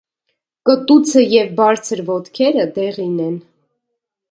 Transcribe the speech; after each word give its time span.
Կտուցը 0.69 1.23
և 1.33 1.51
բարձր 1.59 2.03
ոտքերը 2.09 2.67
դեղին 2.81 3.15
են։ 3.29 3.39